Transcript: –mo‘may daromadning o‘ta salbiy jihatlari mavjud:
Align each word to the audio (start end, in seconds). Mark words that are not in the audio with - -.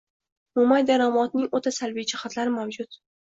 –mo‘may 0.59 0.85
daromadning 0.89 1.45
o‘ta 1.59 1.75
salbiy 1.77 2.09
jihatlari 2.13 2.55
mavjud: 2.57 2.99